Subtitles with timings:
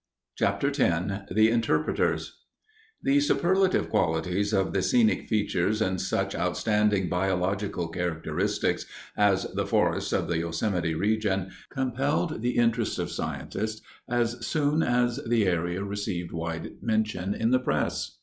[0.35, 2.39] CHAPTER X THE INTERPRETERS
[3.03, 10.11] The superlative qualities of the scenic features and such outstanding biological characteristics as the forests
[10.11, 16.31] of the Yosemite region compelled the interest of scientists as soon as the area received
[16.31, 18.17] wide mention in the press.